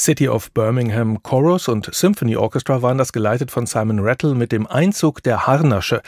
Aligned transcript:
City 0.00 0.30
of 0.30 0.50
Birmingham 0.52 1.22
Chorus 1.22 1.68
und 1.68 1.94
Symphony 1.94 2.34
Orchestra 2.34 2.80
waren 2.80 2.96
das 2.96 3.12
geleitet 3.12 3.50
von 3.50 3.66
Simon 3.66 3.98
Rattle 4.00 4.34
mit 4.34 4.50
dem 4.50 4.66
Einzug 4.66 5.22
der 5.22 5.46
Harnasche. 5.46 6.00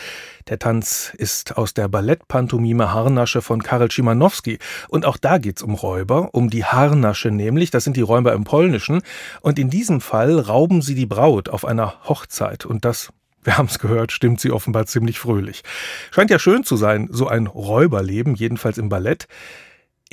Der 0.48 0.58
Tanz 0.58 1.12
ist 1.18 1.58
aus 1.58 1.74
der 1.74 1.88
Ballettpantomime 1.88 2.94
Harnasche 2.94 3.42
von 3.42 3.62
Karel 3.62 3.90
Schimanowski. 3.90 4.58
Und 4.88 5.04
auch 5.04 5.18
da 5.18 5.36
geht's 5.36 5.62
um 5.62 5.74
Räuber, 5.74 6.30
um 6.32 6.48
die 6.48 6.64
Harnasche 6.64 7.30
nämlich, 7.30 7.70
das 7.70 7.84
sind 7.84 7.98
die 7.98 8.00
Räuber 8.00 8.32
im 8.32 8.44
Polnischen. 8.44 9.02
Und 9.42 9.58
in 9.58 9.68
diesem 9.68 10.00
Fall 10.00 10.40
rauben 10.40 10.80
sie 10.80 10.94
die 10.94 11.04
Braut 11.04 11.50
auf 11.50 11.66
einer 11.66 12.08
Hochzeit. 12.08 12.64
Und 12.64 12.86
das 12.86 13.10
wir 13.44 13.58
haben 13.58 13.66
es 13.66 13.78
gehört, 13.78 14.12
stimmt 14.12 14.40
sie 14.40 14.52
offenbar 14.52 14.86
ziemlich 14.86 15.18
fröhlich. 15.18 15.64
Scheint 16.12 16.30
ja 16.30 16.38
schön 16.38 16.64
zu 16.64 16.76
sein, 16.76 17.08
so 17.10 17.26
ein 17.26 17.46
Räuberleben, 17.46 18.36
jedenfalls 18.36 18.78
im 18.78 18.88
Ballett. 18.88 19.26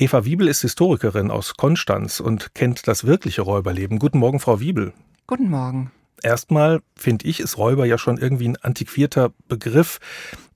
Eva 0.00 0.24
Wiebel 0.24 0.48
ist 0.48 0.62
Historikerin 0.62 1.30
aus 1.30 1.58
Konstanz 1.58 2.20
und 2.20 2.54
kennt 2.54 2.88
das 2.88 3.04
wirkliche 3.04 3.42
Räuberleben. 3.42 3.98
Guten 3.98 4.16
Morgen, 4.16 4.40
Frau 4.40 4.58
Wiebel. 4.58 4.94
Guten 5.26 5.50
Morgen. 5.50 5.90
Erstmal 6.22 6.80
finde 6.96 7.26
ich, 7.26 7.38
ist 7.38 7.58
Räuber 7.58 7.84
ja 7.84 7.98
schon 7.98 8.16
irgendwie 8.16 8.48
ein 8.48 8.56
antiquierter 8.56 9.30
Begriff. 9.46 10.00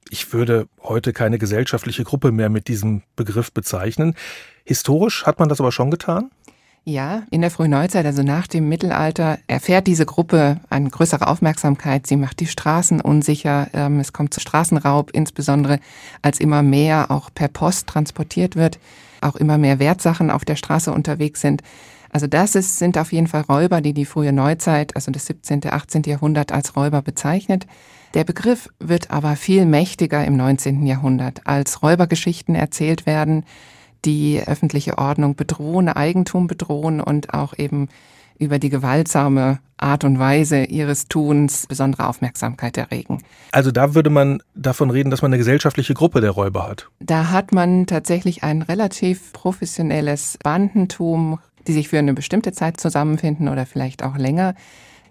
Ich 0.09 0.33
würde 0.33 0.67
heute 0.83 1.13
keine 1.13 1.37
gesellschaftliche 1.37 2.05
Gruppe 2.05 2.33
mehr 2.33 2.49
mit 2.49 2.69
diesem 2.69 3.03
Begriff 3.17 3.53
bezeichnen. 3.53 4.15
Historisch 4.65 5.27
hat 5.27 5.39
man 5.39 5.51
das 5.51 5.61
aber 5.61 5.73
schon 5.73 5.91
getan? 5.91 6.31
Ja, 6.85 7.25
in 7.31 7.43
der 7.43 7.51
frühen 7.51 7.73
Neuzeit, 7.73 8.07
also 8.07 8.23
nach 8.23 8.47
dem 8.47 8.71
Mittelalter, 8.71 9.39
erfährt 9.47 9.87
diese 9.87 10.07
Gruppe 10.07 10.59
eine 10.71 10.89
größere 10.89 11.27
Aufmerksamkeit. 11.27 12.07
Sie 12.07 12.17
macht 12.17 12.41
die 12.41 12.47
Straßen 12.47 13.03
unsicher. 13.03 13.69
Ähm, 13.75 14.01
es 14.01 14.15
kommt 14.15 14.33
zu 14.33 14.41
Straßenraub, 14.41 15.11
insbesondere 15.11 15.81
als 16.23 16.41
immer 16.41 16.63
mehr 16.63 17.11
auch 17.11 17.29
per 17.35 17.49
Post 17.49 17.89
transportiert 17.89 18.57
wird 18.57 18.79
auch 19.25 19.37
immer 19.37 19.59
mehr 19.59 19.79
Wertsachen 19.79 20.31
auf 20.31 20.45
der 20.45 20.57
Straße 20.57 20.93
unterwegs 20.93 21.41
sind. 21.41 21.63
Also 22.11 22.29
das 22.29 22.55
ist, 22.55 22.79
sind 22.79 22.97
auf 22.97 23.13
jeden 23.13 23.27
Fall 23.27 23.43
Räuber, 23.43 23.81
die 23.81 23.93
die 23.93 24.05
frühe 24.05 24.33
Neuzeit, 24.33 24.95
also 24.95 25.11
das 25.11 25.27
17., 25.27 25.63
18. 25.69 26.03
Jahrhundert 26.05 26.53
als 26.53 26.77
Räuber 26.77 27.03
bezeichnet. 27.03 27.67
Der 28.15 28.23
Begriff 28.23 28.69
wird 28.79 29.11
aber 29.11 29.35
viel 29.35 29.67
mächtiger 29.67 30.25
im 30.25 30.37
19. 30.37 30.87
Jahrhundert, 30.87 31.45
als 31.45 31.83
Räubergeschichten 31.83 32.55
erzählt 32.55 33.07
werden, 33.07 33.45
die 34.05 34.41
öffentliche 34.47 34.99
Ordnung 34.99 35.35
bedrohen, 35.35 35.89
Eigentum 35.89 36.47
bedrohen 36.47 37.01
und 37.01 37.35
auch 37.35 37.59
eben 37.59 37.89
über 38.39 38.59
die 38.59 38.71
gewaltsame 38.71 39.59
Art 39.77 40.05
und 40.05 40.19
Weise 40.19 40.65
ihres 40.65 41.09
Tuns 41.09 41.67
besondere 41.67 42.09
Aufmerksamkeit 42.09 42.79
erregen. 42.79 43.23
Also 43.53 43.71
da 43.71 43.95
würde 43.95 44.11
man 44.11 44.43
davon 44.55 44.91
reden, 44.91 45.11
dass 45.11 45.23
man 45.23 45.31
eine 45.31 45.39
gesellschaftliche 45.39 45.95
Gruppe 45.95 46.21
der 46.21 46.31
Räuber 46.31 46.67
hat. 46.67 46.89
Da 47.01 47.31
hat 47.31 47.53
man 47.53 47.87
tatsächlich 47.87 48.43
ein 48.43 48.63
relativ 48.63 49.33
professionelles 49.33 50.39
Bandentum, 50.43 51.39
die 51.67 51.73
sich 51.73 51.89
für 51.89 51.99
eine 51.99 52.15
bestimmte 52.15 52.53
Zeit 52.53 52.81
zusammenfinden 52.81 53.49
oder 53.49 53.67
vielleicht 53.67 54.03
auch 54.03 54.17
länger, 54.17 54.55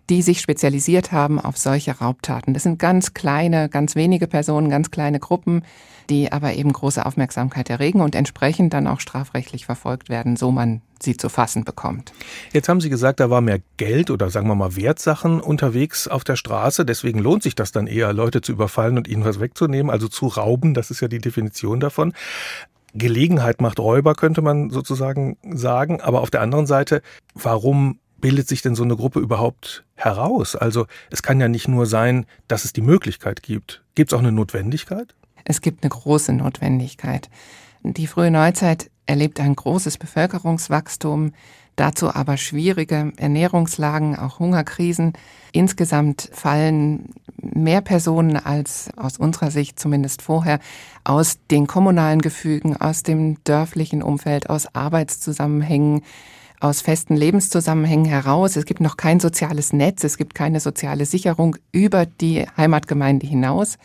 die 0.10 0.22
sich 0.22 0.42
spezialisiert 0.42 1.12
haben 1.12 1.40
auf 1.40 1.58
solche 1.58 2.00
Raubtaten. 2.00 2.54
Das 2.54 2.64
sind 2.64 2.80
ganz 2.80 3.14
kleine, 3.14 3.70
ganz 3.70 3.96
wenige 3.96 4.28
Personen, 4.28 4.70
ganz 4.70 4.92
kleine 4.92 5.20
Gruppen, 5.20 5.64
die 6.10 6.32
aber 6.32 6.54
eben 6.54 6.74
große 6.74 7.06
Aufmerksamkeit 7.06 7.70
erregen 7.70 8.02
und 8.02 8.16
entsprechend 8.16 8.74
dann 8.74 8.88
auch 8.88 9.00
strafrechtlich 9.00 9.66
verfolgt 9.66 10.10
werden, 10.10 10.36
so 10.36 10.52
man 10.52 10.82
sie 11.02 11.18
zu 11.18 11.30
fassen 11.30 11.64
bekommt. 11.64 12.14
Jetzt 12.52 12.70
haben 12.70 12.82
Sie 12.82 12.90
gesagt, 12.90 13.20
da 13.20 13.30
war 13.30 13.42
mehr 13.42 13.60
Geld 13.78 14.10
oder 14.10 14.30
sagen 14.30 14.48
wir 14.48 14.56
mal 14.56 14.76
Wertsachen 14.76 15.40
unterwegs 15.42 16.08
auf 16.08 16.24
der 16.24 16.36
Straße. 16.36 16.86
Deswegen 16.86 17.20
lohnt 17.20 17.44
sich 17.44 17.56
das 17.56 17.72
dann 17.72 17.88
eher, 17.88 18.14
Leute 18.14 18.42
zu 18.42 18.52
überfallen 18.52 18.98
und 18.98 19.08
ihnen 19.08 19.26
was 19.26 19.40
wegzunehmen, 19.40 19.90
also 19.90 20.08
zu 20.08 20.28
rauben. 20.28 20.74
Das 20.74 20.92
ist 20.92 21.02
ja 21.02 21.08
die 21.08 21.20
Definition 21.20 21.80
davon. 21.80 22.14
Gelegenheit 22.94 23.60
macht 23.60 23.80
Räuber, 23.80 24.14
könnte 24.14 24.42
man 24.42 24.70
sozusagen 24.70 25.38
sagen. 25.44 26.00
Aber 26.02 26.22
auf 26.22 26.30
der 26.30 26.42
anderen 26.42 26.68
Seite, 26.68 27.02
warum 27.34 28.00
bildet 28.24 28.48
sich 28.48 28.62
denn 28.62 28.74
so 28.74 28.84
eine 28.84 28.96
Gruppe 28.96 29.20
überhaupt 29.20 29.84
heraus? 29.96 30.56
Also 30.56 30.88
es 31.12 31.24
kann 31.24 31.42
ja 31.42 31.50
nicht 31.50 31.68
nur 31.68 31.86
sein, 31.86 32.26
dass 32.48 32.64
es 32.64 32.72
die 32.72 32.82
Möglichkeit 32.82 33.44
gibt. 33.44 33.84
Gibt 33.96 34.12
es 34.12 34.16
auch 34.16 34.22
eine 34.22 34.32
Notwendigkeit? 34.32 35.14
Es 35.44 35.60
gibt 35.60 35.84
eine 35.84 35.90
große 35.90 36.32
Notwendigkeit. 36.32 37.30
Die 37.84 38.08
frühe 38.08 38.32
Neuzeit 38.32 38.90
erlebt 39.08 39.42
ein 39.42 39.58
großes 39.58 39.98
Bevölkerungswachstum, 39.98 41.34
dazu 41.76 42.16
aber 42.16 42.38
schwierige 42.38 43.12
Ernährungslagen, 43.18 44.16
auch 44.16 44.40
Hungerkrisen. 44.40 45.12
Insgesamt 45.52 46.30
fallen 46.32 47.10
mehr 47.42 47.82
Personen 47.82 48.38
als 48.38 48.90
aus 48.96 49.18
unserer 49.18 49.52
Sicht 49.52 49.78
zumindest 49.78 50.22
vorher 50.22 50.60
aus 51.04 51.40
den 51.52 51.68
kommunalen 51.68 52.22
Gefügen, 52.22 52.78
aus 52.78 53.04
dem 53.04 53.44
dörflichen 53.44 54.02
Umfeld, 54.02 54.50
aus 54.50 54.74
Arbeitszusammenhängen, 54.74 56.04
aus 56.64 56.82
festen 56.82 57.16
Lebenszusammenhängen 57.16 58.06
heraus. 58.06 58.56
Es 58.56 58.66
gibt 58.66 58.80
noch 58.80 58.96
kein 58.96 59.20
soziales 59.20 59.74
Netz, 59.74 60.04
es 60.04 60.18
gibt 60.18 60.34
keine 60.34 60.62
soziale 60.62 61.06
Sicherung 61.06 61.58
über 61.74 62.06
die 62.06 62.46
Heimatgemeinde 62.56 63.28
hinaus. 63.28 63.78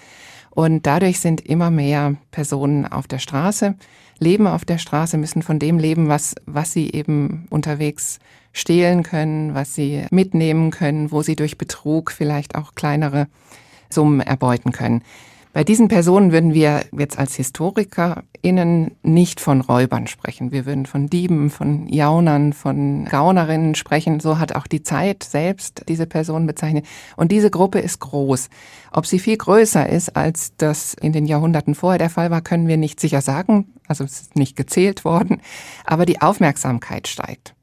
Und 0.50 0.86
dadurch 0.86 1.18
sind 1.18 1.40
immer 1.40 1.70
mehr 1.70 2.14
Personen 2.30 2.86
auf 2.86 3.08
der 3.08 3.18
Straße, 3.18 3.74
leben 4.18 4.46
auf 4.46 4.64
der 4.64 4.78
Straße, 4.78 5.18
müssen 5.18 5.42
von 5.42 5.58
dem 5.58 5.78
leben, 5.78 6.08
was, 6.08 6.36
was 6.46 6.72
sie 6.72 6.90
eben 6.92 7.46
unterwegs 7.50 8.20
stehlen 8.52 9.02
können, 9.02 9.54
was 9.54 9.74
sie 9.74 10.06
mitnehmen 10.10 10.70
können, 10.70 11.10
wo 11.10 11.22
sie 11.22 11.36
durch 11.36 11.58
Betrug 11.58 12.12
vielleicht 12.12 12.54
auch 12.54 12.74
kleinere 12.74 13.26
Summen 13.90 14.20
erbeuten 14.20 14.70
können. 14.70 15.02
Bei 15.58 15.64
diesen 15.64 15.88
Personen 15.88 16.30
würden 16.30 16.54
wir 16.54 16.84
jetzt 16.96 17.18
als 17.18 17.34
HistorikerInnen 17.34 18.92
nicht 19.02 19.40
von 19.40 19.60
Räubern 19.60 20.06
sprechen. 20.06 20.52
Wir 20.52 20.66
würden 20.66 20.86
von 20.86 21.08
Dieben, 21.08 21.50
von 21.50 21.88
Jaunern, 21.88 22.52
von 22.52 23.06
Gaunerinnen 23.06 23.74
sprechen. 23.74 24.20
So 24.20 24.38
hat 24.38 24.54
auch 24.54 24.68
die 24.68 24.84
Zeit 24.84 25.24
selbst 25.24 25.82
diese 25.88 26.06
Personen 26.06 26.46
bezeichnet. 26.46 26.86
Und 27.16 27.32
diese 27.32 27.50
Gruppe 27.50 27.80
ist 27.80 27.98
groß. 27.98 28.50
Ob 28.92 29.06
sie 29.06 29.18
viel 29.18 29.36
größer 29.36 29.88
ist, 29.88 30.14
als 30.14 30.52
das 30.58 30.94
in 30.94 31.12
den 31.12 31.26
Jahrhunderten 31.26 31.74
vorher 31.74 31.98
der 31.98 32.10
Fall 32.10 32.30
war, 32.30 32.40
können 32.40 32.68
wir 32.68 32.76
nicht 32.76 33.00
sicher 33.00 33.20
sagen. 33.20 33.74
Also 33.88 34.04
es 34.04 34.20
ist 34.20 34.36
nicht 34.36 34.54
gezählt 34.54 35.04
worden. 35.04 35.42
Aber 35.84 36.06
die 36.06 36.20
Aufmerksamkeit 36.20 37.08
steigt. 37.08 37.56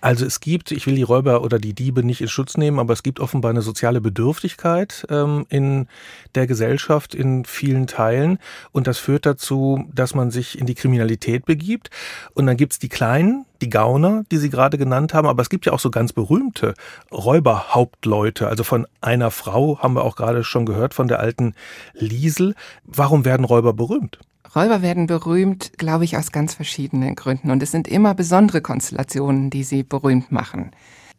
Also 0.00 0.26
es 0.26 0.40
gibt, 0.40 0.70
ich 0.70 0.86
will 0.86 0.94
die 0.94 1.02
Räuber 1.02 1.42
oder 1.42 1.58
die 1.58 1.74
Diebe 1.74 2.02
nicht 2.02 2.20
in 2.20 2.28
Schutz 2.28 2.56
nehmen, 2.56 2.78
aber 2.78 2.92
es 2.92 3.02
gibt 3.02 3.20
offenbar 3.20 3.50
eine 3.50 3.62
soziale 3.62 4.00
Bedürftigkeit 4.00 5.06
ähm, 5.10 5.46
in 5.48 5.88
der 6.34 6.46
Gesellschaft 6.46 7.14
in 7.14 7.44
vielen 7.44 7.86
Teilen 7.86 8.38
und 8.72 8.86
das 8.86 8.98
führt 8.98 9.26
dazu, 9.26 9.88
dass 9.92 10.14
man 10.14 10.30
sich 10.30 10.58
in 10.58 10.66
die 10.66 10.74
Kriminalität 10.74 11.44
begibt 11.44 11.90
und 12.34 12.46
dann 12.46 12.56
gibt's 12.56 12.78
die 12.78 12.88
Kleinen, 12.88 13.46
die 13.60 13.70
Gauner, 13.70 14.24
die 14.30 14.38
Sie 14.38 14.50
gerade 14.50 14.78
genannt 14.78 15.14
haben, 15.14 15.28
aber 15.28 15.42
es 15.42 15.50
gibt 15.50 15.66
ja 15.66 15.72
auch 15.72 15.80
so 15.80 15.90
ganz 15.90 16.12
berühmte 16.12 16.74
Räuberhauptleute. 17.12 18.48
Also 18.48 18.64
von 18.64 18.86
einer 19.00 19.30
Frau 19.30 19.78
haben 19.80 19.94
wir 19.94 20.04
auch 20.04 20.16
gerade 20.16 20.44
schon 20.44 20.66
gehört, 20.66 20.94
von 20.94 21.08
der 21.08 21.20
alten 21.20 21.54
Liesel. 21.94 22.54
Warum 22.84 23.24
werden 23.24 23.44
Räuber 23.44 23.72
berühmt? 23.72 24.18
Räuber 24.54 24.82
werden 24.82 25.06
berühmt, 25.06 25.72
glaube 25.78 26.04
ich, 26.04 26.16
aus 26.16 26.32
ganz 26.32 26.54
verschiedenen 26.54 27.14
Gründen. 27.14 27.50
Und 27.50 27.62
es 27.62 27.70
sind 27.70 27.86
immer 27.86 28.14
besondere 28.14 28.60
Konstellationen, 28.60 29.48
die 29.48 29.62
sie 29.62 29.84
berühmt 29.84 30.32
machen. 30.32 30.72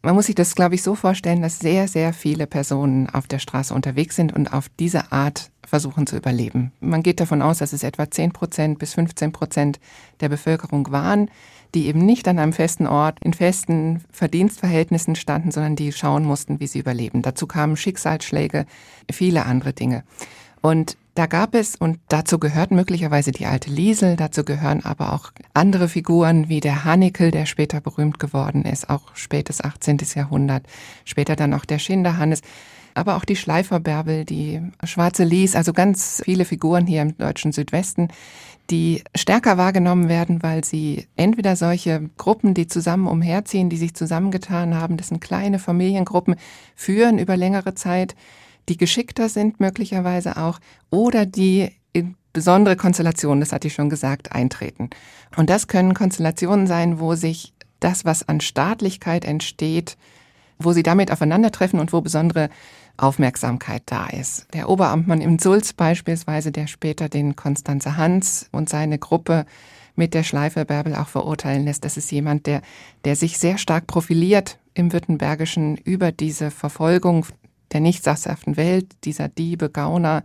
Man 0.04 0.16
muss 0.16 0.26
sich 0.26 0.36
das, 0.36 0.56
glaube 0.56 0.76
ich, 0.76 0.84
so 0.84 0.96
vorstellen, 0.96 1.42
dass 1.42 1.60
sehr, 1.60 1.88
sehr 1.88 2.12
viele 2.12 2.48
Personen 2.48 3.08
auf 3.10 3.28
der 3.28 3.40
Straße 3.40 3.74
unterwegs 3.74 4.16
sind 4.16 4.34
und 4.34 4.52
auf 4.52 4.68
diese 4.80 5.12
Art 5.12 5.52
versuchen 5.66 6.08
zu 6.08 6.18
überleben. 6.18 6.72
Man 6.82 7.04
geht 7.04 7.20
davon 7.20 7.42
aus, 7.42 7.60
dass 7.60 7.72
es 7.72 7.84
etwa 7.84 8.10
10 8.10 8.34
Prozent 8.34 8.80
bis 8.80 8.96
15 8.96 9.32
Prozent 9.32 9.80
der 10.20 10.30
Bevölkerung 10.30 10.92
waren, 10.92 11.30
die 11.76 11.86
eben 11.86 12.04
nicht 12.04 12.28
an 12.28 12.40
einem 12.40 12.52
festen 12.52 12.88
Ort 12.88 13.20
in 13.22 13.34
festen 13.34 14.04
Verdienstverhältnissen 14.12 15.16
standen, 15.16 15.52
sondern 15.52 15.76
die 15.76 15.94
schauen 15.94 16.26
mussten, 16.26 16.60
wie 16.60 16.68
sie 16.68 16.80
überleben. 16.80 17.22
Dazu 17.22 17.48
kamen 17.48 17.78
Schicksalsschläge, 17.78 18.66
viele 19.10 19.46
andere 19.46 19.72
Dinge. 19.72 20.04
Und 20.62 20.98
da 21.16 21.26
gab 21.26 21.56
es, 21.56 21.76
und 21.76 22.00
dazu 22.08 22.40
gehört 22.40 22.72
möglicherweise 22.72 23.32
die 23.32 23.46
alte 23.46 23.70
Liesel, 23.70 24.16
dazu 24.16 24.44
gehören 24.46 24.86
aber 24.86 25.14
auch 25.14 25.32
andere 25.54 25.90
Figuren 25.90 26.48
wie 26.48 26.62
der 26.62 26.86
Hannikel, 26.86 27.32
der 27.32 27.46
später 27.46 27.82
berühmt 27.82 28.18
geworden 28.20 28.64
ist, 28.64 28.90
auch 28.90 29.14
spätes 29.16 29.62
18. 29.62 29.98
Jahrhundert, 30.16 30.66
später 31.04 31.36
dann 31.36 31.54
auch 31.54 31.66
der 31.66 31.80
Schinderhannes, 31.80 32.42
aber 32.94 33.18
auch 33.18 33.26
die 33.26 33.36
Schleiferbärbel, 33.36 34.26
die 34.26 34.62
Schwarze 34.84 35.24
Lies, 35.24 35.56
also 35.56 35.74
ganz 35.74 36.22
viele 36.24 36.46
Figuren 36.46 36.88
hier 36.88 37.02
im 37.02 37.18
deutschen 37.18 37.52
Südwesten, 37.52 38.08
die 38.70 39.04
stärker 39.16 39.58
wahrgenommen 39.58 40.08
werden, 40.08 40.42
weil 40.44 40.64
sie 40.64 41.08
entweder 41.18 41.58
solche 41.58 42.10
Gruppen, 42.18 42.54
die 42.54 42.68
zusammen 42.68 43.08
umherziehen, 43.08 43.70
die 43.70 43.78
sich 43.78 43.94
zusammengetan 43.96 44.76
haben, 44.76 44.96
das 44.96 45.10
sind 45.10 45.20
kleine 45.20 45.60
Familiengruppen, 45.60 46.36
führen 46.76 47.20
über 47.20 47.36
längere 47.36 47.76
Zeit, 47.76 48.16
die 48.70 48.78
geschickter 48.78 49.30
sind 49.30 49.60
möglicherweise 49.60 50.38
auch 50.38 50.60
oder 50.90 51.26
die 51.26 51.72
in 51.94 52.16
besondere 52.34 52.76
Konstellationen, 52.76 53.42
das 53.42 53.52
hatte 53.52 53.68
ich 53.68 53.74
schon 53.74 53.90
gesagt, 53.90 54.32
eintreten. 54.32 54.90
Und 55.36 55.50
das 55.50 55.68
können 55.68 55.94
Konstellationen 55.94 56.68
sein, 56.68 57.00
wo 57.00 57.16
sich 57.16 57.54
das, 57.80 58.06
was 58.06 58.28
an 58.28 58.42
Staatlichkeit 58.42 59.26
entsteht, 59.26 59.98
wo 60.60 60.72
sie 60.72 60.84
damit 60.84 61.12
aufeinandertreffen 61.12 61.80
und 61.80 61.92
wo 61.92 62.02
besondere 62.02 62.50
Aufmerksamkeit 62.98 63.84
da 63.88 64.08
ist. 64.08 64.48
Der 64.54 64.70
Oberamtmann 64.70 65.22
im 65.22 65.40
Sulz 65.40 65.74
beispielsweise, 65.74 66.52
der 66.52 66.68
später 66.68 67.10
den 67.10 67.36
Konstanze 67.36 67.98
Hans 67.98 68.48
und 68.52 68.70
seine 68.70 69.00
Gruppe 69.00 69.46
mit 69.96 70.14
der 70.14 70.24
Schleife 70.24 70.66
Bärbel 70.66 70.96
auch 70.96 71.08
verurteilen 71.08 71.66
lässt. 71.66 71.84
Das 71.84 71.98
ist 71.98 72.12
jemand, 72.12 72.46
der, 72.46 72.62
der 73.04 73.16
sich 73.16 73.38
sehr 73.38 73.58
stark 73.58 73.88
profiliert 73.88 74.58
im 74.74 74.94
Württembergischen 74.94 75.78
über 75.78 76.12
diese 76.12 76.52
Verfolgung 76.52 77.26
der 77.72 77.80
nicht 77.80 78.04
sachshaften 78.04 78.58
Welt, 78.58 78.88
dieser 79.04 79.28
Diebe, 79.28 79.70
Gauner, 79.70 80.24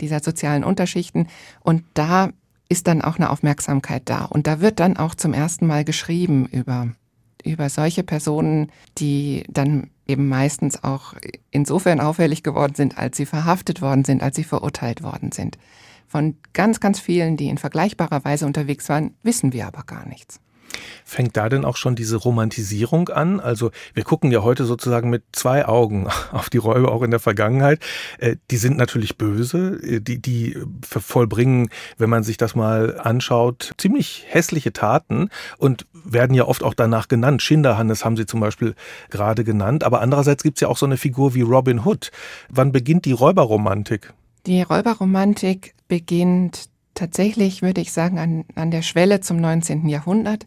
dieser 0.00 0.20
sozialen 0.20 0.64
Unterschichten. 0.64 1.28
Und 1.60 1.84
da 1.94 2.30
ist 2.68 2.86
dann 2.86 3.02
auch 3.02 3.16
eine 3.16 3.30
Aufmerksamkeit 3.30 4.02
da. 4.06 4.24
Und 4.24 4.46
da 4.46 4.60
wird 4.60 4.80
dann 4.80 4.96
auch 4.96 5.14
zum 5.14 5.32
ersten 5.32 5.66
Mal 5.66 5.84
geschrieben 5.84 6.46
über, 6.46 6.88
über 7.44 7.68
solche 7.68 8.02
Personen, 8.02 8.72
die 8.98 9.44
dann 9.48 9.90
eben 10.06 10.28
meistens 10.28 10.82
auch 10.82 11.14
insofern 11.50 12.00
auffällig 12.00 12.42
geworden 12.42 12.74
sind, 12.74 12.98
als 12.98 13.16
sie 13.16 13.26
verhaftet 13.26 13.82
worden 13.82 14.04
sind, 14.04 14.22
als 14.22 14.36
sie 14.36 14.44
verurteilt 14.44 15.02
worden 15.02 15.32
sind. 15.32 15.58
Von 16.06 16.36
ganz, 16.52 16.80
ganz 16.80 17.00
vielen, 17.00 17.36
die 17.36 17.48
in 17.48 17.58
vergleichbarer 17.58 18.24
Weise 18.24 18.46
unterwegs 18.46 18.88
waren, 18.88 19.14
wissen 19.22 19.52
wir 19.52 19.66
aber 19.66 19.82
gar 19.82 20.06
nichts. 20.06 20.40
Fängt 21.04 21.36
da 21.36 21.48
denn 21.48 21.64
auch 21.64 21.76
schon 21.76 21.94
diese 21.94 22.16
Romantisierung 22.16 23.08
an? 23.10 23.38
Also 23.38 23.70
wir 23.94 24.02
gucken 24.02 24.32
ja 24.32 24.42
heute 24.42 24.64
sozusagen 24.64 25.08
mit 25.08 25.22
zwei 25.32 25.64
Augen 25.66 26.08
auf 26.32 26.50
die 26.50 26.58
Räuber 26.58 26.90
auch 26.90 27.02
in 27.02 27.12
der 27.12 27.20
Vergangenheit. 27.20 27.80
Äh, 28.18 28.36
die 28.50 28.56
sind 28.56 28.76
natürlich 28.76 29.16
böse, 29.16 29.78
äh, 29.82 30.00
die, 30.00 30.20
die 30.20 30.58
vollbringen, 30.82 31.68
wenn 31.96 32.10
man 32.10 32.24
sich 32.24 32.36
das 32.38 32.54
mal 32.54 32.98
anschaut, 32.98 33.72
ziemlich 33.78 34.24
hässliche 34.28 34.72
Taten 34.72 35.30
und 35.58 35.86
werden 35.92 36.34
ja 36.34 36.44
oft 36.44 36.62
auch 36.62 36.74
danach 36.74 37.08
genannt. 37.08 37.40
Schinderhannes 37.40 38.04
haben 38.04 38.16
sie 38.16 38.26
zum 38.26 38.40
Beispiel 38.40 38.74
gerade 39.10 39.44
genannt. 39.44 39.84
Aber 39.84 40.00
andererseits 40.00 40.42
gibt 40.42 40.58
es 40.58 40.62
ja 40.62 40.68
auch 40.68 40.76
so 40.76 40.86
eine 40.86 40.96
Figur 40.96 41.34
wie 41.34 41.42
Robin 41.42 41.84
Hood. 41.84 42.10
Wann 42.48 42.72
beginnt 42.72 43.04
die 43.04 43.12
Räuberromantik? 43.12 44.12
Die 44.46 44.62
Räuberromantik 44.62 45.74
beginnt 45.88 46.68
tatsächlich, 46.96 47.62
würde 47.62 47.80
ich 47.80 47.92
sagen, 47.92 48.18
an, 48.18 48.44
an 48.56 48.72
der 48.72 48.82
Schwelle 48.82 49.20
zum 49.20 49.36
19. 49.36 49.88
Jahrhundert, 49.88 50.46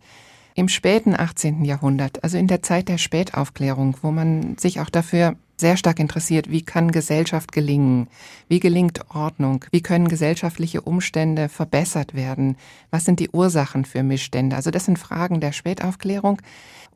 im 0.56 0.68
späten 0.68 1.16
18. 1.18 1.63
Jahrhundert, 1.63 2.24
also 2.24 2.38
in 2.38 2.48
der 2.48 2.62
Zeit 2.62 2.90
der 2.90 2.98
Spätaufklärung, 2.98 3.96
wo 4.01 4.12
man 4.12 4.57
sich 4.57 4.81
auch 4.81 4.90
dafür 4.90 5.36
sehr 5.56 5.78
stark 5.78 6.00
interessiert, 6.00 6.50
wie 6.50 6.62
kann 6.62 6.92
Gesellschaft 6.92 7.51
gelingen, 7.51 8.07
wie 8.48 8.60
gelingt 8.60 9.01
Ordnung, 9.13 9.66
wie 9.72 9.81
können 9.81 10.07
gesellschaftliche 10.07 10.81
Umstände 10.81 11.50
verbessert 11.50 12.13
werden, 12.13 12.57
was 12.92 13.06
sind 13.06 13.19
die 13.19 13.30
Ursachen 13.30 13.86
für 13.86 14.04
Missstände. 14.04 14.56
Also 14.56 14.72
das 14.72 14.86
sind 14.86 15.00
Fragen 15.00 15.42
der 15.42 15.52
Spätaufklärung 15.52 16.42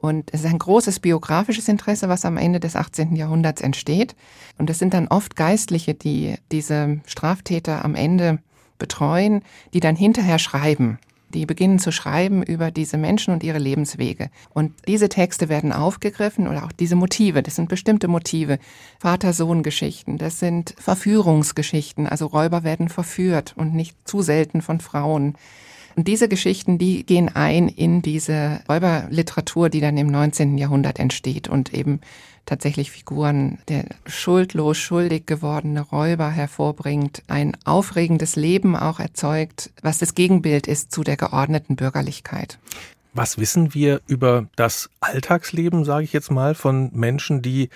und 0.03 0.33
es 0.33 0.41
ist 0.41 0.51
ein 0.51 0.59
großes 0.59 0.99
biografisches 0.99 1.69
Interesse, 1.69 2.09
was 2.09 2.25
am 2.25 2.35
Ende 2.35 2.59
des 2.59 2.75
18. 2.75 3.15
Jahrhunderts 3.15 3.61
entsteht. 3.61 4.17
Und 4.57 4.69
es 4.69 4.77
sind 4.77 4.94
dann 4.94 5.07
oft 5.07 5.38
Geistliche, 5.38 5.94
die 5.94 6.35
diese 6.51 6.99
Straftäter 7.06 7.85
am 7.85 7.95
Ende 7.95 8.39
betreuen, 8.83 9.44
die 9.74 9.80
dann 9.80 9.95
hinterher 9.95 10.39
schreiben. 10.39 11.00
Die 11.33 11.45
beginnen 11.45 11.80
zu 11.80 11.94
schreiben 11.94 12.44
über 12.44 12.69
diese 12.69 12.97
Menschen 12.97 13.33
und 13.33 13.41
ihre 13.41 13.57
Lebenswege. 13.57 14.30
Und 14.53 14.74
diese 14.88 15.07
Texte 15.07 15.47
werden 15.47 15.71
aufgegriffen 15.71 16.50
oder 16.50 16.65
auch 16.65 16.74
diese 16.74 16.97
Motive, 16.97 17.41
das 17.41 17.56
sind 17.56 17.69
bestimmte 17.69 18.09
Motive. 18.09 18.59
Vater-Sohn-Geschichten, 19.00 20.18
das 20.18 20.39
sind 20.39 20.75
Verführungsgeschichten. 20.77 22.07
Also 22.07 22.27
Räuber 22.27 22.63
werden 22.63 22.89
verführt 22.89 23.53
und 23.56 23.74
nicht 23.74 23.95
zu 24.03 24.21
selten 24.21 24.62
von 24.62 24.81
Frauen. 24.81 25.35
Und 25.95 26.09
diese 26.09 26.27
Geschichten, 26.27 26.77
die 26.77 27.06
gehen 27.06 27.30
ein 27.33 27.69
in 27.69 28.01
diese 28.01 28.59
Räuberliteratur, 28.68 29.69
die 29.69 29.80
dann 29.80 29.97
im 29.97 30.07
19. 30.07 30.57
Jahrhundert 30.57 31.00
entsteht 31.00 31.47
und 31.47 31.74
eben 31.74 32.01
tatsächlich 32.45 32.92
Figuren 32.92 33.60
der 33.69 33.86
schuldlos 34.06 34.78
schuldig 34.78 35.25
gewordene 35.25 35.81
Räuber 35.81 36.30
hervorbringt, 36.30 37.24
ein 37.28 37.57
aufregendes 37.66 38.36
Leben 38.36 38.75
auch 38.75 39.00
erzeugt, 39.00 39.72
was 39.81 39.98
das 39.98 40.16
Gegenbild 40.16 40.68
ist 40.68 40.92
zu 40.92 41.04
der 41.04 41.18
geordneten 41.18 41.75
Bürgerlichkeit. 41.75 42.60
Was 43.13 43.38
wissen 43.38 43.74
wir 43.74 44.01
über 44.07 44.48
das 44.56 44.90
Alltagsleben, 45.00 45.86
sage 45.86 46.04
ich 46.04 46.13
jetzt 46.13 46.31
mal, 46.31 46.56
von 46.56 46.90
Menschen, 46.94 47.42
die 47.42 47.69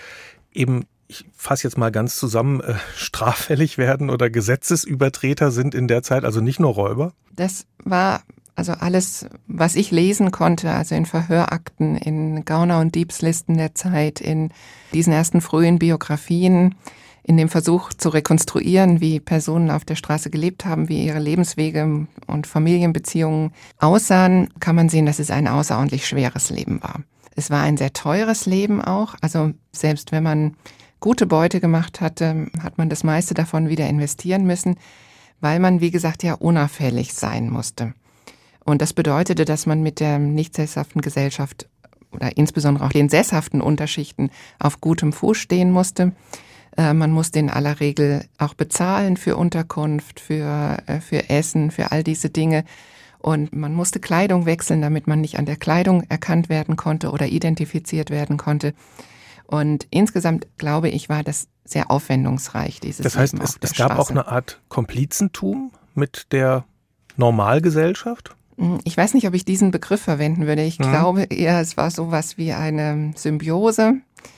eben 0.51 0.85
ich 1.09 1.25
fasse 1.35 1.65
jetzt 1.65 1.77
mal 1.77 1.91
ganz 1.91 2.17
zusammen, 2.17 2.59
äh, 2.61 2.75
straffällig 2.95 3.77
werden 3.77 4.09
oder 4.09 4.29
Gesetzesübertreter 4.29 5.51
sind 5.51 5.73
in 5.73 5.87
der 5.87 6.03
Zeit, 6.03 6.25
also 6.25 6.41
nicht 6.41 6.59
nur 6.59 6.73
Räuber? 6.73 7.13
Das 7.33 7.65
war 7.83 8.23
also 8.57 8.73
alles, 8.73 9.27
was 9.45 9.75
ich 9.75 9.91
lesen 9.91 10.31
konnte, 10.31 10.71
also 10.71 10.95
in 10.95 11.05
Verhörakten, 11.05 11.95
in 11.95 12.43
Gauner- 12.43 12.79
und 12.79 12.95
Diebslisten 12.95 13.55
der 13.55 13.75
Zeit, 13.75 14.19
in 14.19 14.49
diesen 14.93 15.13
ersten 15.13 15.41
frühen 15.41 15.77
Biografien, 15.77 16.73
in 17.21 17.37
dem 17.37 17.49
Versuch 17.49 17.93
zu 17.93 18.09
rekonstruieren, 18.09 18.99
wie 18.99 19.19
Personen 19.19 19.69
auf 19.69 19.85
der 19.85 19.95
Straße 19.95 20.31
gelebt 20.31 20.65
haben, 20.65 20.89
wie 20.89 21.05
ihre 21.05 21.19
Lebenswege 21.19 22.07
und 22.25 22.47
Familienbeziehungen 22.47 23.51
aussahen, 23.77 24.49
kann 24.59 24.75
man 24.75 24.89
sehen, 24.89 25.05
dass 25.05 25.19
es 25.19 25.29
ein 25.29 25.47
außerordentlich 25.47 26.07
schweres 26.07 26.49
Leben 26.49 26.81
war. 26.81 27.01
Es 27.35 27.51
war 27.51 27.61
ein 27.61 27.77
sehr 27.77 27.93
teures 27.93 28.47
Leben 28.47 28.81
auch. 28.81 29.13
Also 29.21 29.51
selbst 29.71 30.11
wenn 30.11 30.23
man 30.23 30.55
gute 30.99 31.27
Beute 31.27 31.59
gemacht 31.59 32.01
hatte, 32.01 32.47
hat 32.63 32.79
man 32.79 32.89
das 32.89 33.03
meiste 33.03 33.35
davon 33.35 33.69
wieder 33.69 33.87
investieren 33.87 34.45
müssen, 34.47 34.77
weil 35.41 35.59
man, 35.59 35.79
wie 35.79 35.91
gesagt, 35.91 36.23
ja 36.23 36.33
unauffällig 36.33 37.13
sein 37.13 37.51
musste. 37.51 37.93
Und 38.67 38.81
das 38.81 38.91
bedeutete, 38.91 39.45
dass 39.45 39.65
man 39.65 39.81
mit 39.81 40.01
der 40.01 40.19
nicht 40.19 40.53
sesshaften 40.53 40.99
Gesellschaft 40.99 41.69
oder 42.11 42.35
insbesondere 42.35 42.85
auch 42.85 42.91
den 42.91 43.07
sesshaften 43.07 43.61
Unterschichten 43.61 44.29
auf 44.59 44.81
gutem 44.81 45.13
Fuß 45.13 45.37
stehen 45.37 45.71
musste. 45.71 46.11
Äh, 46.75 46.93
man 46.93 47.11
musste 47.11 47.39
in 47.39 47.49
aller 47.49 47.79
Regel 47.79 48.25
auch 48.37 48.55
bezahlen 48.55 49.15
für 49.15 49.37
Unterkunft, 49.37 50.19
für, 50.19 50.79
äh, 50.85 50.99
für 50.99 51.29
Essen, 51.29 51.71
für 51.71 51.93
all 51.93 52.03
diese 52.03 52.29
Dinge. 52.29 52.65
Und 53.19 53.55
man 53.55 53.73
musste 53.73 54.01
Kleidung 54.01 54.45
wechseln, 54.45 54.81
damit 54.81 55.07
man 55.07 55.21
nicht 55.21 55.39
an 55.39 55.45
der 55.45 55.55
Kleidung 55.55 56.03
erkannt 56.09 56.49
werden 56.49 56.75
konnte 56.75 57.11
oder 57.11 57.27
identifiziert 57.27 58.09
werden 58.09 58.35
konnte. 58.35 58.73
Und 59.45 59.87
insgesamt, 59.91 60.45
glaube 60.57 60.89
ich, 60.89 61.07
war 61.07 61.23
das 61.23 61.47
sehr 61.63 61.89
aufwendungsreich, 61.89 62.81
dieses 62.81 63.05
Das 63.05 63.15
heißt, 63.15 63.35
es, 63.35 63.57
es 63.61 63.75
gab 63.75 63.93
Straße. 63.93 64.01
auch 64.01 64.09
eine 64.09 64.27
Art 64.27 64.59
Komplizentum 64.67 65.71
mit 65.95 66.33
der 66.33 66.65
Normalgesellschaft? 67.15 68.35
Hm, 68.57 68.79
ich 68.83 68.97
weiß 68.97 69.13
nicht, 69.13 69.27
ob 69.27 69.33
ich 69.33 69.45
diesen 69.45 69.71
Begriff 69.71 70.01
verwenden 70.01 70.47
würde. 70.47 70.63
Ich 70.63 70.79
mhm. 70.79 70.83
glaube 70.83 71.23
eher, 71.23 71.59
es 71.61 71.77
war 71.77 71.91
sowas 71.91 72.37
wie 72.37 72.53
eine 72.53 73.11
Symbiose. 73.15 73.95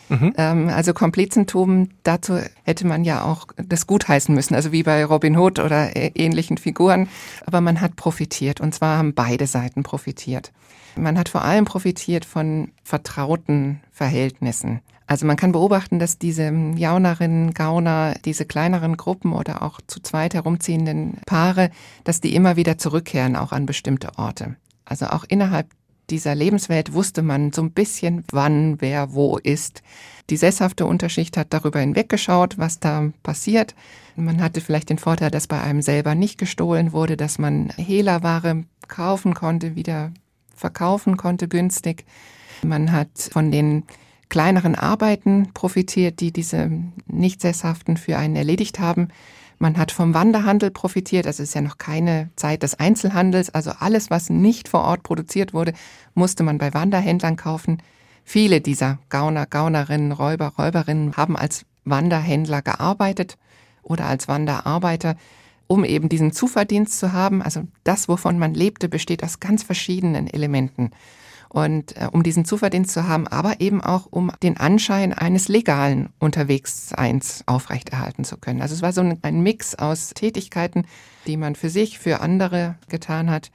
Mhm. 0.10 0.34
Ähm, 0.38 0.70
also 0.70 0.94
Komplizentum, 0.94 1.90
dazu 2.04 2.40
hätte 2.64 2.86
man 2.86 3.04
ja 3.04 3.24
auch 3.24 3.48
das 3.56 3.88
gutheißen 3.88 4.34
müssen, 4.34 4.56
also 4.56 4.72
wie 4.72 4.84
bei 4.84 5.06
Robin 5.06 5.38
Hood 5.38 5.60
oder 5.60 5.96
ähnlichen 5.96 6.58
Figuren. 6.58 7.08
Aber 7.46 7.62
man 7.62 7.80
hat 7.80 7.96
profitiert 7.96 8.60
und 8.60 8.74
zwar 8.74 8.98
haben 8.98 9.14
beide 9.14 9.48
Seiten 9.48 9.84
profitiert. 9.84 10.52
Man 10.96 11.18
hat 11.18 11.30
vor 11.30 11.44
allem 11.44 11.66
profitiert 11.66 12.26
von 12.26 12.72
vertrauten 12.84 13.80
Verhältnissen. 13.92 14.82
Also 15.10 15.26
man 15.26 15.38
kann 15.38 15.54
beobachten, 15.54 15.98
dass 15.98 16.20
diese 16.20 16.54
Jaunerinnen, 16.76 17.56
Gauner, 17.56 18.14
diese 18.26 18.46
kleineren 18.46 18.96
Gruppen 18.96 19.34
oder 19.34 19.64
auch 19.64 19.82
zu 19.88 20.00
zweit 20.04 20.36
herumziehenden 20.36 21.18
Paare, 21.26 21.72
dass 22.04 22.22
die 22.22 22.36
immer 22.36 22.58
wieder 22.58 22.78
zurückkehren, 22.78 23.36
auch 23.36 23.52
an 23.52 23.66
bestimmte 23.66 24.20
Orte. 24.20 24.56
Also 24.86 25.08
auch 25.08 25.26
innerhalb 25.28 25.66
dieser 26.12 26.36
Lebenswelt 26.36 26.94
wusste 26.94 27.24
man 27.24 27.52
so 27.52 27.64
ein 27.64 27.72
bisschen, 27.72 28.24
wann, 28.32 28.82
wer, 28.82 29.12
wo 29.12 29.38
ist. 29.38 29.82
Die 30.30 30.38
sesshafte 30.38 30.86
Unterschicht 30.86 31.38
hat 31.38 31.54
darüber 31.54 31.80
hinweggeschaut, 31.80 32.60
was 32.60 32.80
da 32.80 33.10
passiert. 33.24 33.74
Man 34.16 34.40
hatte 34.44 34.62
vielleicht 34.62 34.92
den 34.92 35.00
Vorteil, 35.00 35.32
dass 35.32 35.48
bei 35.48 35.60
einem 35.60 35.82
selber 35.82 36.14
nicht 36.14 36.38
gestohlen 36.38 36.92
wurde, 36.94 37.18
dass 37.18 37.40
man 37.40 37.70
Hehlerware 37.78 38.64
kaufen 38.88 39.34
konnte, 39.34 39.76
wieder 39.76 40.12
verkaufen 40.56 41.18
konnte 41.18 41.48
günstig. 41.48 42.06
Man 42.62 42.92
hat 42.92 43.10
von 43.32 43.52
den 43.52 43.86
kleineren 44.30 44.76
Arbeiten 44.76 45.50
profitiert, 45.54 46.20
die 46.20 46.32
diese 46.32 46.72
nicht 47.08 47.42
sesshaften 47.42 47.98
für 47.98 48.18
einen 48.18 48.36
erledigt 48.36 48.80
haben. 48.80 49.10
Man 49.58 49.78
hat 49.78 49.92
vom 49.92 50.14
Wanderhandel 50.14 50.72
profitiert, 50.72 51.28
also 51.28 51.44
es 51.44 51.50
ist 51.50 51.56
ja 51.56 51.62
noch 51.62 51.78
keine 51.78 52.30
Zeit 52.36 52.64
des 52.64 52.76
Einzelhandels, 52.76 53.50
also 53.50 53.72
alles, 53.78 54.10
was 54.10 54.30
nicht 54.30 54.70
vor 54.70 54.84
Ort 54.84 55.04
produziert 55.04 55.54
wurde, 55.54 55.74
musste 56.14 56.44
man 56.44 56.58
bei 56.58 56.74
Wanderhändlern 56.74 57.36
kaufen. 57.36 57.82
Viele 58.24 58.62
dieser 58.62 59.00
Gauner, 59.10 59.48
Gaunerinnen, 59.48 60.12
Räuber, 60.12 60.54
Räuberinnen 60.58 61.18
haben 61.18 61.36
als 61.36 61.66
Wanderhändler 61.84 62.62
gearbeitet 62.62 63.38
oder 63.82 64.06
als 64.06 64.28
Wanderarbeiter, 64.28 65.18
um 65.68 65.84
eben 65.84 66.08
diesen 66.08 66.32
Zuverdienst 66.32 67.00
zu 67.00 67.12
haben. 67.12 67.42
Also 67.42 67.64
das, 67.84 68.08
wovon 68.08 68.40
man 68.40 68.54
lebte, 68.54 68.88
besteht 68.88 69.24
aus 69.24 69.40
ganz 69.40 69.64
verschiedenen 69.64 70.28
Elementen 70.28 70.92
und 71.50 71.98
äh, 71.98 72.08
um 72.12 72.24
diesen 72.24 72.46
Zuverdienst 72.46 72.92
zu 72.92 73.08
haben, 73.08 73.28
aber 73.28 73.60
eben 73.60 73.82
auch 73.82 74.08
um 74.10 74.32
den 74.42 74.58
Anschein 74.58 75.14
eines 75.14 75.48
legalen 75.48 76.10
Unterwegsseins 76.20 77.44
aufrechterhalten 77.48 78.24
zu 78.24 78.38
können. 78.38 78.62
Also 78.62 78.76
es 78.76 78.82
war 78.82 78.94
so 78.94 79.02
ein, 79.02 79.18
ein 79.24 79.42
Mix 79.42 79.76
aus 79.76 80.12
Tätigkeiten, 80.12 80.86
die 81.28 81.38
man 81.38 81.56
für 81.56 81.70
sich, 81.70 82.00
für 82.00 82.22
andere 82.22 82.76
getan 82.88 83.30
hat 83.30 83.52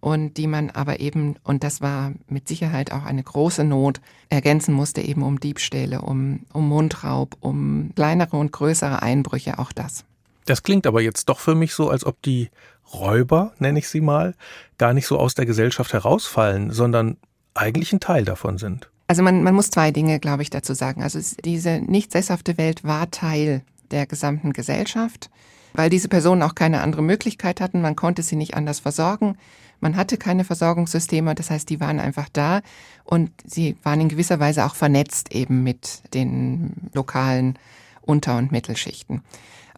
und 0.00 0.36
die 0.36 0.46
man 0.46 0.70
aber 0.70 1.00
eben, 1.00 1.36
und 1.44 1.64
das 1.64 1.80
war 1.80 2.12
mit 2.28 2.48
Sicherheit 2.48 2.92
auch 2.92 3.04
eine 3.04 3.22
große 3.22 3.64
Not, 3.64 4.00
ergänzen 4.28 4.74
musste 4.74 5.00
eben 5.00 5.22
um 5.22 5.40
Diebstähle, 5.40 6.00
um, 6.02 6.40
um 6.52 6.68
Mundraub, 6.68 7.36
um 7.40 7.90
kleinere 7.94 8.36
und 8.36 8.52
größere 8.52 9.02
Einbrüche, 9.02 9.58
auch 9.58 9.72
das. 9.72 10.04
Das 10.44 10.62
klingt 10.62 10.86
aber 10.86 11.02
jetzt 11.02 11.28
doch 11.28 11.40
für 11.40 11.54
mich 11.56 11.74
so, 11.74 11.90
als 11.90 12.06
ob 12.06 12.22
die 12.22 12.50
Räuber, 12.94 13.52
nenne 13.58 13.80
ich 13.80 13.88
sie 13.88 14.00
mal, 14.00 14.34
gar 14.78 14.92
nicht 14.92 15.06
so 15.06 15.18
aus 15.18 15.34
der 15.34 15.46
Gesellschaft 15.46 15.92
herausfallen, 15.92 16.70
sondern 16.70 17.16
eigentlich 17.56 17.92
ein 17.92 18.00
Teil 18.00 18.24
davon 18.24 18.58
sind. 18.58 18.90
Also 19.08 19.22
man, 19.22 19.42
man 19.42 19.54
muss 19.54 19.70
zwei 19.70 19.90
Dinge, 19.90 20.18
glaube 20.18 20.42
ich, 20.42 20.50
dazu 20.50 20.74
sagen. 20.74 21.02
Also 21.02 21.18
diese 21.44 21.80
nicht 21.80 22.12
sesshafte 22.12 22.58
Welt 22.58 22.84
war 22.84 23.10
Teil 23.10 23.62
der 23.90 24.06
gesamten 24.06 24.52
Gesellschaft, 24.52 25.30
weil 25.74 25.90
diese 25.90 26.08
Personen 26.08 26.42
auch 26.42 26.54
keine 26.54 26.80
andere 26.80 27.02
Möglichkeit 27.02 27.60
hatten. 27.60 27.80
Man 27.80 27.96
konnte 27.96 28.22
sie 28.22 28.36
nicht 28.36 28.54
anders 28.54 28.80
versorgen. 28.80 29.36
Man 29.80 29.96
hatte 29.96 30.16
keine 30.16 30.44
Versorgungssysteme, 30.44 31.34
das 31.34 31.50
heißt, 31.50 31.68
die 31.68 31.80
waren 31.80 32.00
einfach 32.00 32.28
da 32.32 32.62
und 33.04 33.30
sie 33.44 33.76
waren 33.82 34.00
in 34.00 34.08
gewisser 34.08 34.40
Weise 34.40 34.64
auch 34.64 34.74
vernetzt 34.74 35.34
eben 35.34 35.62
mit 35.62 36.14
den 36.14 36.72
lokalen 36.94 37.58
Unter- 38.06 38.38
und 38.38 38.52
Mittelschichten. 38.52 39.22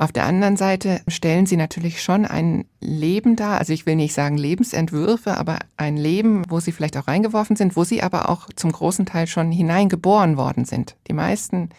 Auf 0.01 0.13
der 0.13 0.27
anderen 0.27 0.57
Seite 0.57 1.01
stellen 1.09 1.47
sie 1.47 1.57
natürlich 1.57 2.01
schon 2.01 2.25
ein 2.25 2.67
Leben 2.79 3.35
dar, 3.35 3.59
also 3.59 3.73
ich 3.73 3.85
will 3.85 3.97
nicht 3.97 4.15
sagen 4.15 4.39
Lebensentwürfe, 4.39 5.37
aber 5.37 5.59
ein 5.77 5.97
Leben, 5.97 6.45
wo 6.49 6.61
sie 6.61 6.71
vielleicht 6.71 6.97
auch 6.97 7.09
reingeworfen 7.09 7.57
sind, 7.57 7.75
wo 7.75 7.83
sie 7.83 8.01
aber 8.01 8.29
auch 8.29 8.47
zum 8.55 8.71
großen 8.71 9.07
Teil 9.07 9.27
schon 9.27 9.51
hineingeboren 9.51 10.37
worden 10.37 10.65
sind. 10.65 10.95
Die 11.09 11.15
meisten 11.15 11.71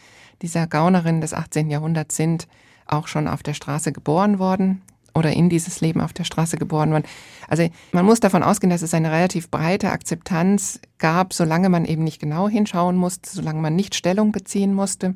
dieser 0.41 0.67
Gaunerinnen 0.67 1.21
des 1.21 1.33
18. 1.33 1.69
Jahrhunderts 1.69 2.17
sind 2.17 2.49
auch 2.85 3.07
schon 3.07 3.25
auf 3.25 3.41
der 3.41 3.53
Straße 3.53 3.93
geboren 3.93 4.37
worden 4.37 4.81
oder 5.15 5.31
in 5.31 5.47
dieses 5.47 5.79
Leben 5.79 6.01
auf 6.01 6.11
der 6.11 6.25
Straße 6.25 6.57
geboren 6.57 6.91
worden. 6.91 7.05
Also 7.47 7.69
man 7.93 8.05
muss 8.05 8.19
davon 8.19 8.43
ausgehen, 8.43 8.69
dass 8.69 8.81
es 8.81 8.93
eine 8.93 9.11
relativ 9.13 9.49
breite 9.49 9.91
Akzeptanz 9.91 10.81
gab, 10.97 11.33
solange 11.33 11.69
man 11.69 11.85
eben 11.85 12.03
nicht 12.03 12.19
genau 12.19 12.49
hinschauen 12.49 12.97
musste, 12.97 13.29
solange 13.29 13.61
man 13.61 13.77
nicht 13.77 13.95
Stellung 13.95 14.33
beziehen 14.33 14.73
musste 14.73 15.15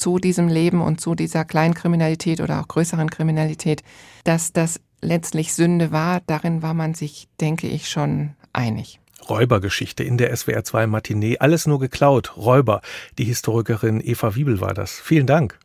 zu 0.00 0.18
diesem 0.18 0.48
Leben 0.48 0.80
und 0.80 1.00
zu 1.00 1.14
dieser 1.14 1.44
kleinen 1.44 1.74
Kriminalität 1.74 2.40
oder 2.40 2.60
auch 2.60 2.68
größeren 2.68 3.10
Kriminalität, 3.10 3.82
dass 4.24 4.52
das 4.52 4.80
letztlich 5.02 5.54
Sünde 5.54 5.92
war, 5.92 6.20
darin 6.26 6.62
war 6.62 6.74
man 6.74 6.94
sich, 6.94 7.28
denke 7.40 7.66
ich, 7.68 7.88
schon 7.88 8.34
einig. 8.52 9.00
Räubergeschichte 9.28 10.02
in 10.02 10.18
der 10.18 10.34
SWR 10.34 10.64
2 10.64 10.86
Matinee. 10.86 11.38
Alles 11.38 11.66
nur 11.66 11.78
geklaut. 11.78 12.36
Räuber. 12.36 12.80
Die 13.18 13.24
Historikerin 13.24 14.00
Eva 14.02 14.34
Wiebel 14.34 14.60
war 14.60 14.74
das. 14.74 14.92
Vielen 14.92 15.26
Dank. 15.26 15.58